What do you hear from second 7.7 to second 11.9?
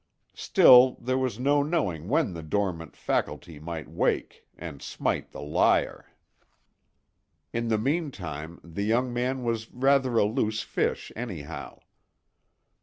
meantime the young man was rather a loose fish, anyhow.